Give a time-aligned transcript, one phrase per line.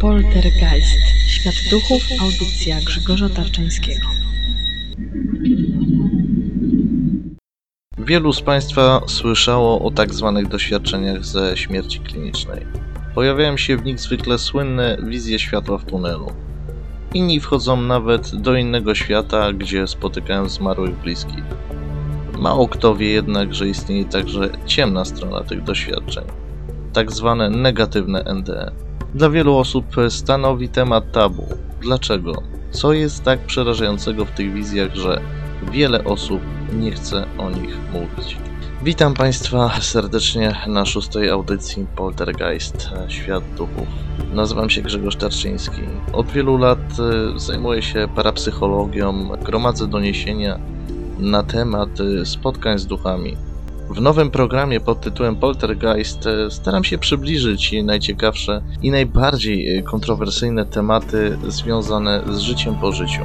[0.00, 0.98] Poltergeist.
[1.26, 2.02] Świat duchów.
[2.20, 4.06] Audycja Grzegorza Tarczyńskiego.
[7.98, 12.66] Wielu z Państwa słyszało o tak zwanych doświadczeniach ze śmierci klinicznej.
[13.14, 16.32] Pojawiają się w nich zwykle słynne wizje światła w tunelu.
[17.14, 21.44] Inni wchodzą nawet do innego świata, gdzie spotykają zmarłych bliskich.
[22.38, 26.24] Mało kto wie jednak, że istnieje także ciemna strona tych doświadczeń,
[26.92, 28.87] tak zwane negatywne NDE.
[29.14, 31.46] Dla wielu osób stanowi temat tabu.
[31.80, 32.42] Dlaczego?
[32.70, 35.20] Co jest tak przerażającego w tych wizjach, że
[35.72, 36.40] wiele osób
[36.72, 38.36] nie chce o nich mówić?
[38.82, 43.88] Witam Państwa serdecznie na szóstej audycji Poltergeist Świat Duchów.
[44.32, 45.82] Nazywam się Grzegorz Tarczyński.
[46.12, 50.58] Od wielu lat e, zajmuję się parapsychologią, gromadzę doniesienia
[51.18, 53.36] na temat e, spotkań z duchami.
[53.90, 61.38] W nowym programie pod tytułem Poltergeist e, staram się przybliżyć najciekawsze i najbardziej kontrowersyjne tematy
[61.48, 63.22] związane z życiem po życiu.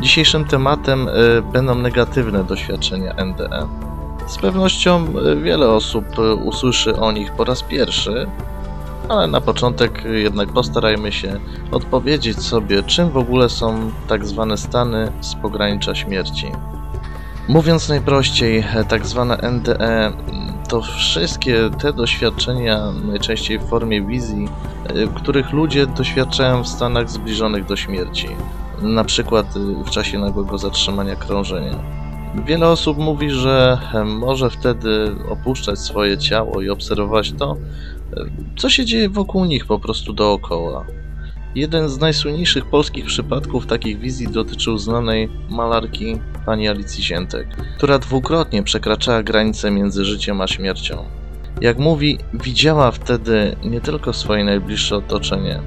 [0.00, 1.08] Dzisiejszym tematem
[1.52, 3.68] będą negatywne doświadczenia NDE.
[4.26, 5.06] Z pewnością
[5.42, 6.04] wiele osób
[6.44, 8.26] usłyszy o nich po raz pierwszy,
[9.08, 11.40] ale na początek jednak postarajmy się
[11.72, 16.52] odpowiedzieć sobie, czym w ogóle są tak zwane stany z pogranicza śmierci.
[17.48, 20.12] Mówiąc najprościej, tak zwane NDE
[20.68, 24.48] to wszystkie te doświadczenia, najczęściej w formie wizji,
[25.14, 28.28] których ludzie doświadczają w stanach zbliżonych do śmierci,
[28.82, 29.46] na przykład
[29.86, 31.78] w czasie nagłego zatrzymania krążenia.
[32.46, 37.56] Wiele osób mówi, że może wtedy opuszczać swoje ciało i obserwować to,
[38.56, 40.84] co się dzieje wokół nich po prostu dookoła.
[41.54, 47.46] Jeden z najsłynniejszych polskich przypadków takich wizji dotyczył znanej malarki pani Alicji Ziętek,
[47.76, 51.04] która dwukrotnie przekraczała granicę między życiem a śmiercią.
[51.60, 55.60] Jak mówi, widziała wtedy nie tylko swoje najbliższe otoczenie,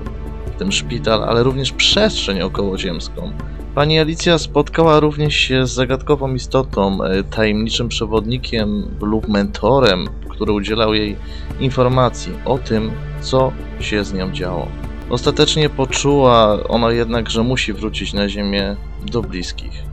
[0.56, 3.32] w tym szpital, ale również przestrzeń okołoziemską.
[3.76, 6.98] Pani Alicja spotkała również się z zagadkową istotą,
[7.30, 11.16] tajemniczym przewodnikiem lub mentorem, który udzielał jej
[11.60, 12.92] informacji o tym,
[13.22, 14.68] co się z nią działo.
[15.10, 19.93] Ostatecznie poczuła ona jednak, że musi wrócić na ziemię do bliskich.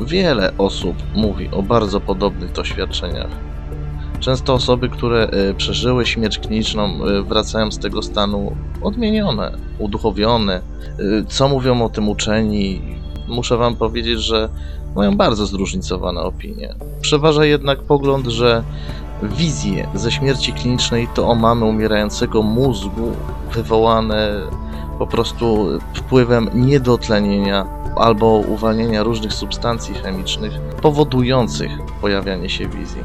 [0.00, 3.30] Wiele osób mówi o bardzo podobnych doświadczeniach.
[4.20, 10.60] Często osoby, które przeżyły śmierć kliniczną, wracają z tego stanu odmienione, uduchowione.
[11.28, 12.82] Co mówią o tym uczeni?
[13.28, 14.48] Muszę Wam powiedzieć, że
[14.96, 16.74] mają bardzo zróżnicowane opinie.
[17.00, 18.62] Przeważa jednak pogląd, że
[19.22, 23.12] wizje ze śmierci klinicznej to omamy umierającego mózgu
[23.52, 24.40] wywołane
[24.98, 27.66] po prostu wpływem niedotlenienia
[27.96, 33.02] albo uwalnienia różnych substancji chemicznych powodujących pojawianie się wizji.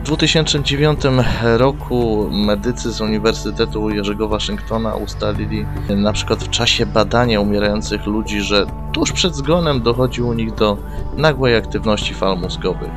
[0.00, 1.00] W 2009
[1.42, 8.66] roku medycy z Uniwersytetu Jerzego Waszyngtona ustalili na przykład w czasie badania umierających ludzi, że
[8.92, 10.76] tuż przed zgonem dochodzi u nich do
[11.16, 12.90] nagłej aktywności fal mózgowych.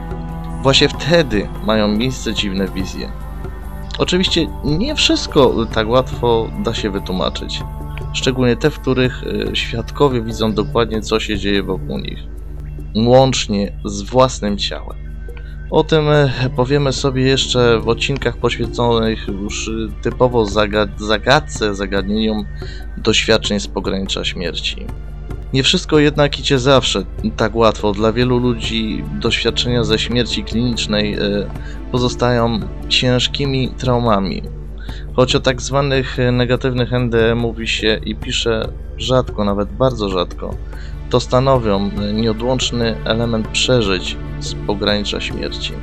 [0.61, 3.11] Właśnie wtedy mają miejsce dziwne wizje.
[3.97, 7.63] Oczywiście nie wszystko tak łatwo da się wytłumaczyć,
[8.13, 12.19] szczególnie te, w których świadkowie widzą dokładnie, co się dzieje wokół nich,
[12.95, 14.97] łącznie z własnym ciałem.
[15.71, 16.05] O tym
[16.55, 19.71] powiemy sobie jeszcze w odcinkach poświęconych już
[20.01, 22.45] typowo zagad zagadce, zagadnieniom
[22.97, 24.85] doświadczeń z pogranicza śmierci.
[25.53, 27.03] Nie wszystko jednak idzie zawsze
[27.37, 27.91] tak łatwo.
[27.91, 31.17] Dla wielu ludzi doświadczenia ze śmierci klinicznej
[31.91, 32.59] pozostają
[32.89, 34.41] ciężkimi traumami.
[35.15, 40.55] Choć o tak zwanych negatywnych NDE mówi się i pisze rzadko, nawet bardzo rzadko,
[41.09, 45.73] to stanowią nieodłączny element przeżyć z pogranicza śmierci.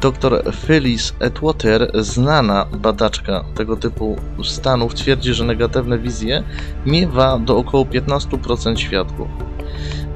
[0.00, 6.42] Dr Phyllis Atwater, znana badaczka tego typu stanów, twierdzi, że negatywne wizje
[6.86, 9.28] miewa do około 15% świadków.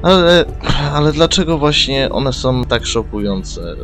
[0.01, 0.45] Ale,
[0.93, 3.75] ale dlaczego właśnie one są tak szokujące?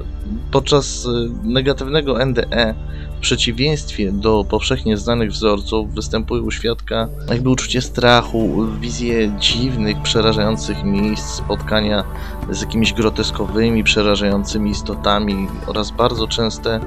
[0.51, 1.07] Podczas
[1.43, 2.75] negatywnego NDE,
[3.17, 10.83] w przeciwieństwie do powszechnie znanych wzorców, występuje u świadka jakby uczucie strachu, wizje dziwnych, przerażających
[10.83, 12.03] miejsc, spotkania
[12.49, 16.79] z jakimiś groteskowymi, przerażającymi istotami oraz bardzo częste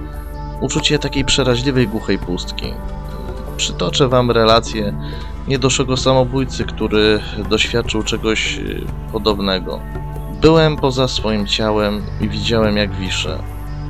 [0.61, 2.67] uczucie takiej przeraźliwej, głuchej pustki.
[3.57, 4.95] Przytoczę Wam relację
[5.49, 8.61] niedoszłego samobójcy, który doświadczył czegoś
[9.13, 9.81] podobnego.
[10.41, 13.39] Byłem poza swoim ciałem i widziałem jak wiszę.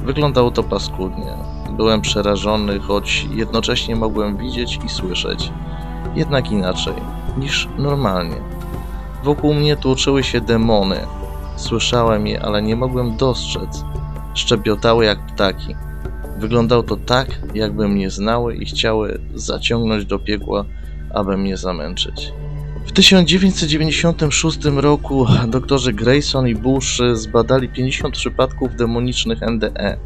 [0.04, 1.36] Wyglądało to paskudnie.
[1.76, 5.52] Byłem przerażony, choć jednocześnie mogłem widzieć i słyszeć.
[6.14, 6.94] Jednak inaczej
[7.36, 8.36] niż normalnie.
[9.24, 11.00] Wokół mnie tłoczyły się demony.
[11.56, 13.84] Słyszałem je, ale nie mogłem dostrzec.
[14.34, 15.74] Szczebiotały jak ptaki.
[16.38, 20.64] Wyglądało to tak, jakby mnie znały i chciały zaciągnąć do piekła
[21.14, 22.32] aby mnie zamęczyć.
[22.86, 29.96] W 1996 roku doktorzy Grayson i Bush zbadali 50 przypadków demonicznych NDE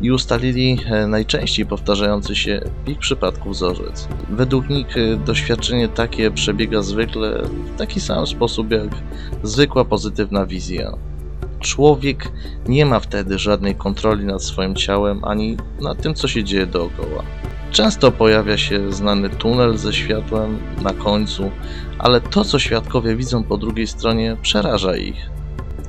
[0.00, 4.08] i ustalili e, najczęściej powtarzający się ich przypadku wzorzec.
[4.30, 8.88] Według nich e, doświadczenie takie przebiega zwykle w taki sam sposób jak
[9.42, 10.92] zwykła pozytywna wizja.
[11.60, 12.32] Człowiek
[12.68, 17.22] nie ma wtedy żadnej kontroli nad swoim ciałem ani nad tym, co się dzieje dookoła.
[17.70, 21.50] Często pojawia się znany tunel ze światłem na końcu,
[21.98, 25.30] ale to, co świadkowie widzą po drugiej stronie, przeraża ich.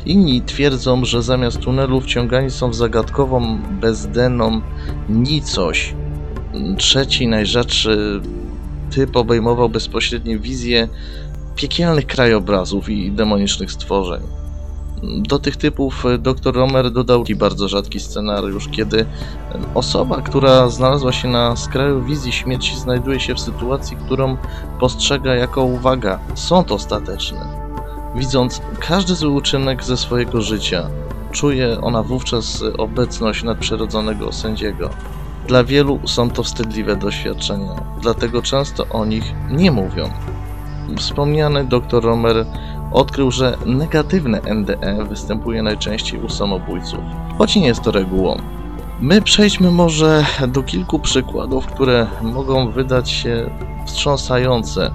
[0.06, 4.62] Inni twierdzą, że zamiast tunelu wciągani są w zagadkową, bezdenną
[5.10, 5.96] nicość.
[6.78, 8.22] Trzeci, najrzadszy
[8.92, 10.88] typ obejmował bezpośrednie wizje
[11.56, 14.22] piekielnych krajobrazów i demonicznych stworzeń.
[15.04, 19.06] Do tych typów dr Romer dodał bardzo rzadki scenariusz, kiedy
[19.76, 24.38] osoba, która znalazła się na skraju wizji śmierci, znajduje się w sytuacji, którą
[24.80, 27.40] postrzega jako uwaga, sąd ostateczny.
[28.16, 30.90] Widząc każdy zły uczynek ze swojego życia,
[31.32, 34.90] czuje ona wówczas obecność nadprzyrodzonego sędziego.
[35.48, 40.10] Dla wielu są to wstydliwe doświadczenia, dlatego często o nich nie mówią.
[40.98, 42.46] Wspomniany dr Romer
[42.92, 47.00] odkrył, że negatywne NDE występuje najczęściej u samobójców,
[47.38, 48.38] choć nie jest to regułą.
[49.02, 53.50] My przejdźmy może do kilku przykładów, które mogą wydać się
[53.86, 54.92] wstrząsające.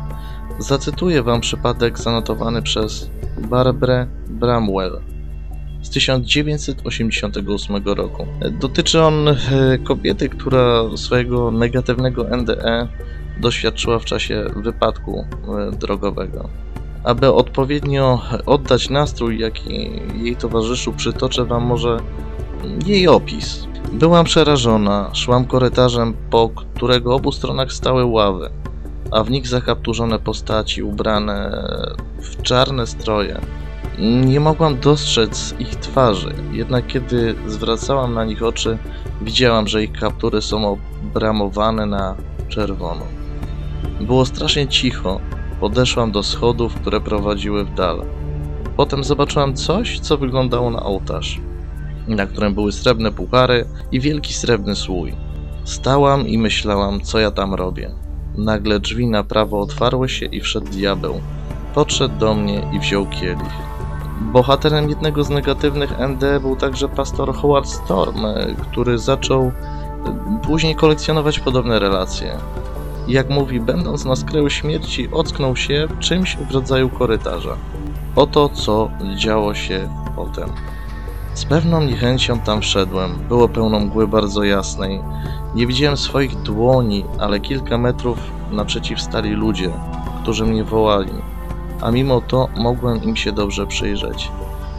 [0.58, 5.00] Zacytuję Wam przypadek zanotowany przez Barbara Bramwell
[5.82, 8.26] z 1988 roku.
[8.60, 9.34] Dotyczy on e,
[9.84, 12.88] kobiety, która swojego negatywnego NDE
[13.40, 15.24] doświadczyła w czasie wypadku
[15.58, 16.48] e, drogowego.
[17.04, 21.96] Aby odpowiednio oddać nastrój, jaki jej towarzyszył, przytoczę Wam może
[22.86, 23.66] jej opis.
[23.92, 28.50] Byłam przerażona, szłam korytarzem, po którego obu stronach stały ławy,
[29.10, 31.64] a w nich zakapturzone postaci ubrane
[32.20, 33.40] w czarne stroje.
[33.98, 38.78] Nie mogłam dostrzec ich twarzy, jednak kiedy zwracałam na nich oczy,
[39.22, 42.16] widziałam, że ich kaptury są obramowane na
[42.48, 43.02] czerwono.
[44.00, 45.20] Było strasznie cicho,
[45.62, 48.02] Podeszłam do schodów, które prowadziły w dal.
[48.76, 51.40] Potem zobaczyłam coś, co wyglądało na ołtarz,
[52.08, 55.14] na którym były srebrne puchary i wielki srebrny słój.
[55.64, 57.90] Stałam i myślałam, co ja tam robię.
[58.38, 61.20] Nagle drzwi na prawo otwarły się i wszedł diabeł.
[61.74, 63.52] Podszedł do mnie i wziął kielich.
[64.20, 68.22] Bohaterem jednego z negatywnych ND był także pastor Howard Storm,
[68.60, 69.52] który zaczął
[70.42, 72.38] później kolekcjonować podobne relacje.
[73.08, 77.56] Jak mówi, będąc na skraju śmierci, ocknął się czymś w rodzaju korytarza.
[78.16, 80.48] Oto co działo się potem.
[81.34, 83.10] Z pewną niechęcią tam wszedłem.
[83.28, 85.00] Było pełno mgły bardzo jasnej.
[85.54, 88.18] Nie widziałem swoich dłoni, ale kilka metrów
[88.50, 89.70] naprzeciw stali ludzie,
[90.22, 91.12] którzy mnie wołali,
[91.80, 94.30] a mimo to mogłem im się dobrze przyjrzeć.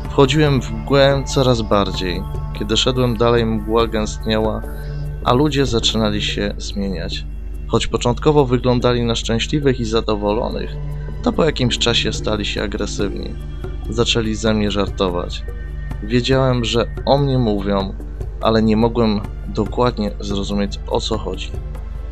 [0.09, 2.23] Wchodziłem w mgłę coraz bardziej.
[2.59, 4.61] Kiedy szedłem dalej, mgła gęstniała,
[5.23, 7.25] a ludzie zaczynali się zmieniać.
[7.73, 10.75] Choć początkowo wyglądali na szczęśliwych i zadowolonych,
[11.23, 13.29] to po jakimś czasie stali się agresywni.
[13.89, 15.43] Zaczęli ze mnie żartować.
[16.03, 17.93] Wiedziałem, że o mnie mówią,
[18.41, 21.51] ale nie mogłem dokładnie zrozumieć o co chodzi.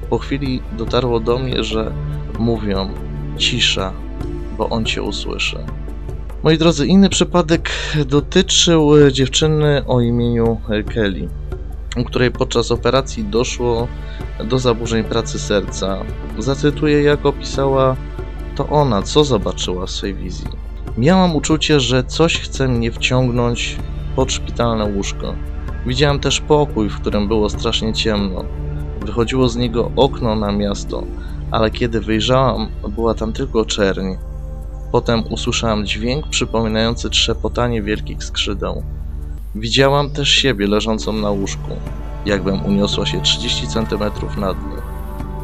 [0.09, 1.91] Po chwili dotarło do mnie, że
[2.39, 2.89] mówią
[3.37, 3.93] cisza,
[4.57, 5.57] bo on cię usłyszy.
[6.43, 7.69] Moi drodzy, inny przypadek
[8.05, 10.61] dotyczył dziewczyny o imieniu
[10.93, 11.40] Kelly
[11.97, 13.87] u której podczas operacji doszło
[14.43, 15.97] do zaburzeń pracy serca.
[16.37, 17.95] Zacytuję, jak opisała
[18.55, 20.47] to ona, co zobaczyła w swej wizji.
[20.97, 23.77] Miałam uczucie, że coś chce mnie wciągnąć
[24.15, 25.33] pod szpitalne łóżko.
[25.85, 28.45] Widziałam też pokój, w którym było strasznie ciemno.
[29.05, 31.03] Wychodziło z niego okno na miasto,
[31.51, 34.15] ale kiedy wyjrzałam, była tam tylko czerń.
[34.91, 38.83] Potem usłyszałam dźwięk przypominający trzepotanie wielkich skrzydeł.
[39.55, 41.69] Widziałam też siebie leżącą na łóżku,
[42.25, 43.99] jakbym uniosła się 30 cm
[44.37, 44.81] nad nim.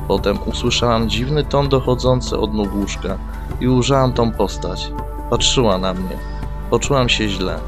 [0.08, 3.18] Potem usłyszałam dziwny ton dochodzący od nóg łóżka
[3.62, 4.92] i ujrzałam tą postać.
[5.30, 6.18] Patrzyła na mnie.
[6.70, 7.60] Poczułam się źle.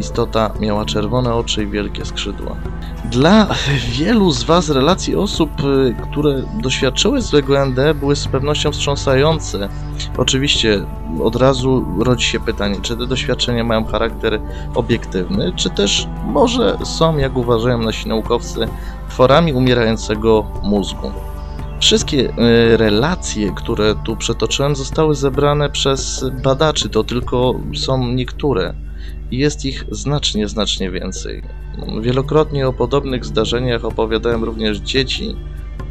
[0.00, 2.56] Istota miała czerwone oczy i wielkie skrzydła.
[3.04, 3.46] Dla
[3.98, 9.68] wielu z Was relacji osób, y, które doświadczyły złego ND, były z pewnością wstrząsające.
[10.16, 10.84] Oczywiście
[11.22, 14.40] od razu rodzi się pytanie, czy te doświadczenia mają charakter
[14.74, 18.68] obiektywny, czy też może są, jak uważają nasi naukowcy,
[19.08, 21.10] tworami umierającego mózgu.
[21.80, 28.74] Wszystkie y, relacje, które tu przetoczyłem, zostały zebrane przez badaczy, to tylko są niektóre.
[29.30, 31.42] Jest ich znacznie, znacznie więcej.
[32.00, 35.36] Wielokrotnie o podobnych zdarzeniach opowiadałem również dzieci,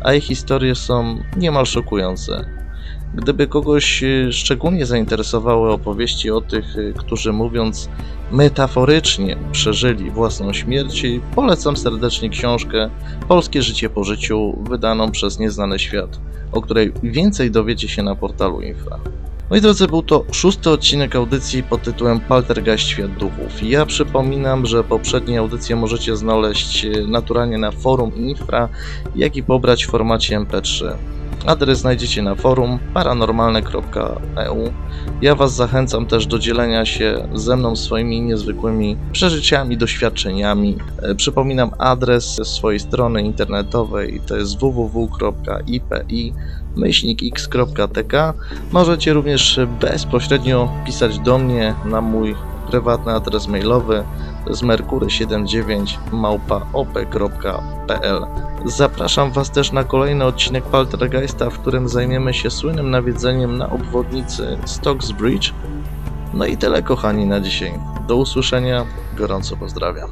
[0.02, 2.46] a ich historie są niemal szokujące.
[3.16, 7.90] Gdyby kogoś e, szczególnie zainteresowały opowieści o tych, e, którzy mówiąc
[8.32, 12.90] metaforycznie przeżyli własną śmierć, polecam serdecznie książkę
[13.28, 16.20] Polskie życie po życiu, wydaną przez Nieznany Świat,
[16.52, 19.00] o której więcej dowiecie się na portalu Infra.
[19.50, 23.64] Moi drodzy, był to szósty odcinek audycji pod tytułem Paltergeist Świat Duchów.
[23.64, 28.70] Ja przypominam, że poprzednie audycje możecie znaleźć e, naturalnie na forum Infra,
[29.16, 30.96] jak i pobrać w formacie MP3.
[31.46, 34.74] Adres znajdziecie na forum paranormalne.eu.
[35.22, 40.78] Ja Was zachęcam też do dzielenia się ze mną swoimi niezwykłymi przeżyciami, doświadczeniami.
[41.02, 46.34] E, Przypominam adres swojej strony internetowej, to jest www.ipi
[46.76, 48.34] myślnikx.tk.
[48.72, 52.36] Możecie również bezpośrednio pisać do mnie na mój
[52.70, 54.04] prywatny adres mailowy
[54.48, 58.26] jest merkury79 małpaop.pl
[58.66, 64.58] Zapraszam Was też na kolejny odcinek Paltergeista, w którym zajmiemy się słynnym nawiedzeniem na obwodnicy
[64.66, 65.54] Stocks Bridge.
[66.34, 67.74] No i tyle kochani na dzisiaj.
[68.08, 68.86] Do usłyszenia,
[69.18, 70.10] gorąco pozdrawiam.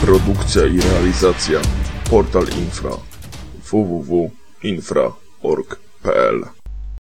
[0.00, 1.60] Produkcja i realizacja
[2.10, 2.90] Portal Infra
[3.70, 6.63] www.infra.org.pl